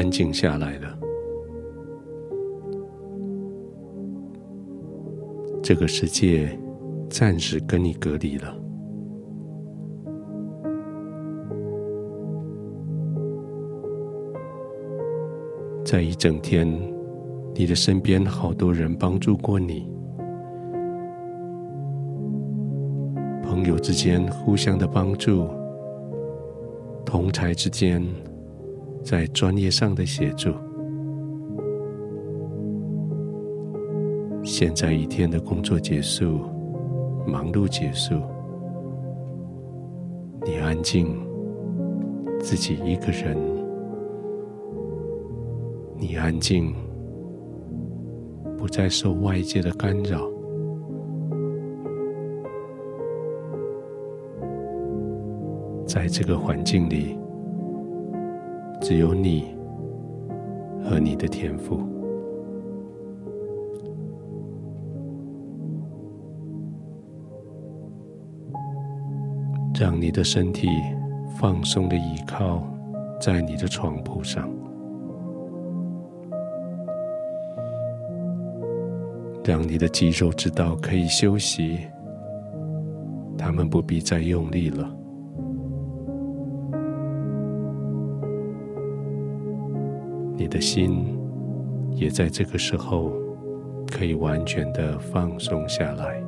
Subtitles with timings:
[0.00, 0.98] 安静下来了。
[5.62, 6.58] 这个世界
[7.10, 8.56] 暂时跟你隔离了。
[15.84, 16.66] 在一整天，
[17.54, 19.86] 你的身边好多人帮助过你，
[23.42, 25.46] 朋友之间互相的帮助，
[27.04, 28.02] 同侪之间
[29.02, 30.52] 在专业上的协助。
[34.42, 36.40] 现在一天的工作结束，
[37.26, 38.14] 忙碌结束，
[40.44, 41.14] 你安静，
[42.40, 43.36] 自己一个人。
[45.96, 46.74] 你安静，
[48.56, 50.26] 不再受外界的干扰，
[55.86, 57.18] 在这个环境里，
[58.80, 59.54] 只有你
[60.82, 61.78] 和你的天赋，
[69.78, 70.66] 让你的身体
[71.38, 72.66] 放松的倚靠
[73.20, 74.50] 在你的床铺上。
[79.44, 81.78] 让你的肌肉知道可以休息，
[83.36, 84.99] 他们不必再用力了。
[90.50, 91.18] 的心
[91.94, 93.12] 也在这个时候
[93.86, 96.22] 可以完全的放松下来，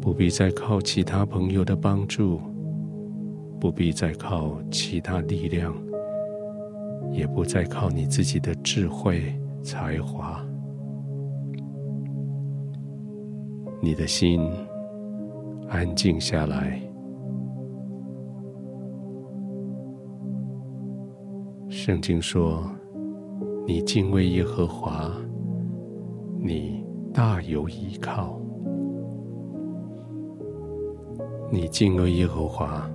[0.00, 2.40] 不必再靠其他朋友的帮助，
[3.60, 5.72] 不必再靠其他力量。
[7.12, 9.34] 也不再靠你自己的智慧
[9.64, 10.40] 才华，
[13.82, 14.48] 你的心
[15.68, 16.80] 安静下来。
[21.82, 22.62] 圣经说
[23.66, 25.10] ：“你敬畏耶和华，
[26.38, 28.38] 你大有依靠。
[31.50, 32.86] 你敬畏耶和华，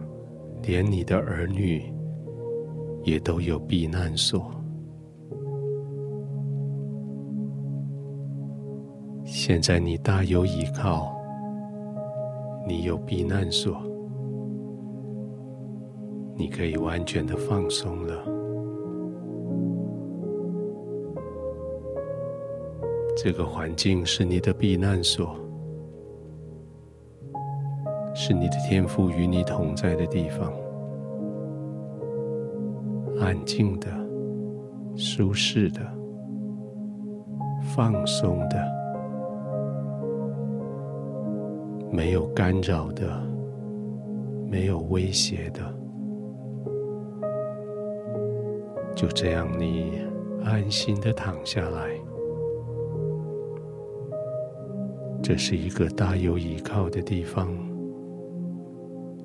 [0.61, 1.91] 连你的儿女。”
[3.03, 4.51] 也都有避难所。
[9.23, 11.11] 现在你大有依靠，
[12.67, 13.81] 你有避难所，
[16.35, 18.44] 你可以完全的放松了。
[23.25, 25.35] 这个环境是你的避难所，
[28.13, 30.53] 是你的天赋与你同在的地方。
[33.19, 33.87] 安静的、
[34.95, 35.81] 舒适的、
[37.75, 38.63] 放松的、
[41.91, 43.19] 没有干扰的、
[44.47, 45.61] 没有威胁的，
[48.95, 49.99] 就这样，你
[50.43, 51.89] 安心的躺下来。
[55.27, 57.51] 这是一个大有依靠的地方，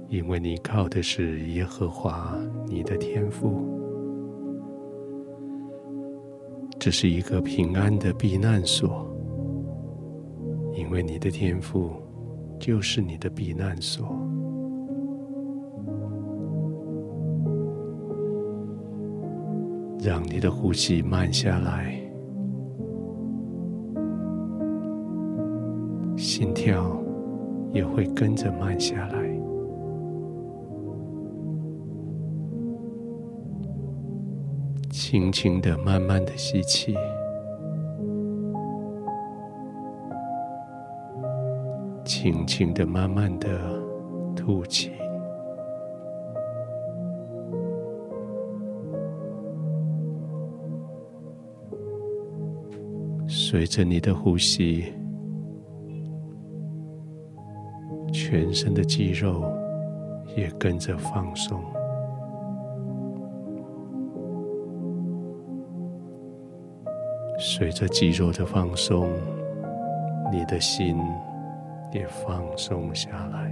[0.08, 2.34] 因为你靠的是耶和华
[2.66, 3.60] 你的天赋。
[6.78, 9.06] 这是一个平安的避难所，
[10.72, 11.92] 因为你的天赋
[12.58, 14.06] 就是你的避难所。
[20.02, 21.94] 让你的呼吸慢下来，
[26.40, 26.98] 心跳
[27.70, 29.18] 也会跟着慢下来。
[34.88, 36.96] 轻轻的、慢慢的吸气，
[42.06, 43.50] 轻轻的、慢慢的
[44.34, 44.92] 吐气。
[53.28, 54.90] 随着你的呼吸，
[58.30, 59.42] 全身的肌肉
[60.36, 61.60] 也跟着放松。
[67.40, 69.10] 随着肌肉的放松，
[70.30, 70.96] 你的心
[71.92, 73.50] 也放松下来。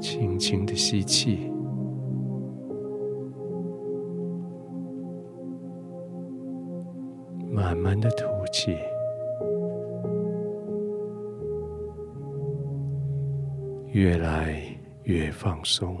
[0.00, 1.50] 轻轻的吸气，
[7.54, 8.76] 慢慢的吐气。
[13.92, 14.60] 越来
[15.04, 15.96] 越放松。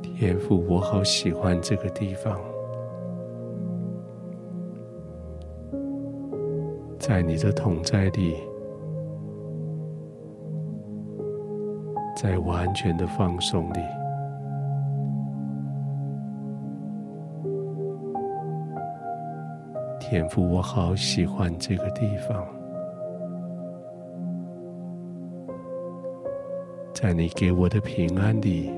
[0.00, 2.53] 天赋我好喜欢这个地方。
[7.06, 8.34] 在你的同在里，
[12.16, 13.80] 在完全的放松里，
[20.00, 22.42] 天父，我好喜欢这个地方，
[26.94, 28.72] 在你给我的平安里。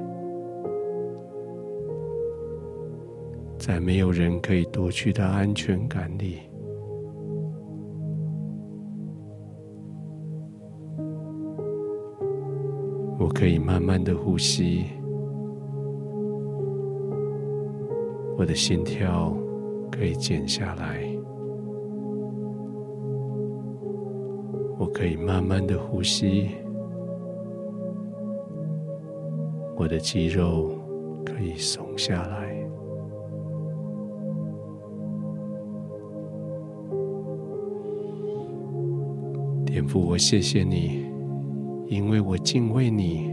[3.57, 6.41] 在没有人可以夺去的安全感里，
[13.39, 14.87] 可以慢慢的呼吸，
[18.39, 19.37] 我的心跳
[19.93, 21.07] 可以减下来，
[24.79, 26.49] 我可以慢慢的呼吸，
[29.77, 30.71] 我的肌肉
[31.23, 32.47] 可以松下来。
[39.67, 41.05] 天父，我谢谢你，
[41.89, 43.33] 因为我敬畏你，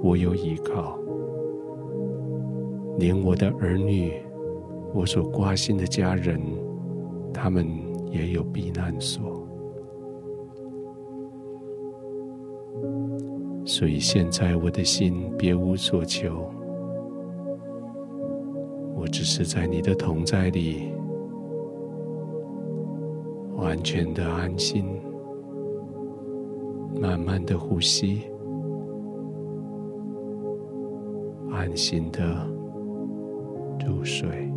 [0.00, 0.98] 我有依靠，
[2.98, 4.12] 连我的儿女，
[4.94, 6.40] 我所挂心的家人，
[7.32, 7.66] 他们
[8.10, 9.46] 也有避难所。
[13.64, 16.48] 所以现在我的心别无所求，
[18.94, 20.92] 我只是在你的同在里，
[23.56, 24.84] 完全的安心。
[26.94, 28.22] 慢慢的呼吸，
[31.50, 32.46] 安心的
[33.86, 34.51] 入睡。